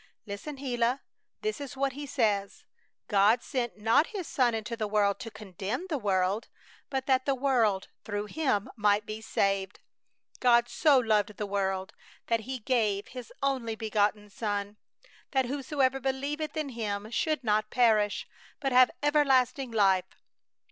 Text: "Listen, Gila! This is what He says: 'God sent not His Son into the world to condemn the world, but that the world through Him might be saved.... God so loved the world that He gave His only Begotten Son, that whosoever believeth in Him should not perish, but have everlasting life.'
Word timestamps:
"Listen, 0.25 0.55
Gila! 0.55 1.01
This 1.43 1.61
is 1.61 1.77
what 1.77 1.91
He 1.93 2.07
says: 2.07 2.63
'God 3.07 3.43
sent 3.43 3.77
not 3.77 4.07
His 4.07 4.25
Son 4.27 4.55
into 4.55 4.75
the 4.75 4.87
world 4.87 5.19
to 5.19 5.29
condemn 5.29 5.85
the 5.91 5.99
world, 5.99 6.47
but 6.89 7.05
that 7.05 7.27
the 7.27 7.35
world 7.35 7.87
through 8.03 8.25
Him 8.25 8.67
might 8.75 9.05
be 9.05 9.21
saved.... 9.21 9.79
God 10.39 10.67
so 10.67 10.97
loved 10.97 11.37
the 11.37 11.45
world 11.45 11.93
that 12.25 12.39
He 12.39 12.57
gave 12.57 13.09
His 13.09 13.31
only 13.43 13.75
Begotten 13.75 14.31
Son, 14.31 14.77
that 15.33 15.45
whosoever 15.45 15.99
believeth 15.99 16.57
in 16.57 16.69
Him 16.69 17.11
should 17.11 17.43
not 17.43 17.69
perish, 17.69 18.27
but 18.59 18.71
have 18.71 18.89
everlasting 19.03 19.69
life.' 19.69 20.23